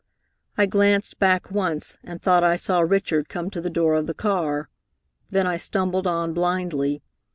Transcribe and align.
I 0.57 0.65
glanced 0.65 1.19
back 1.19 1.51
once, 1.51 1.95
and 2.03 2.19
thought 2.19 2.43
I 2.43 2.55
saw 2.55 2.79
Richard 2.79 3.29
come 3.29 3.51
to 3.51 3.61
the 3.61 3.69
door 3.69 3.93
of 3.93 4.07
the 4.07 4.15
car. 4.15 4.67
Then 5.29 5.45
I 5.45 5.57
stumbled 5.57 6.07
on 6.07 6.33
blindly. 6.33 7.03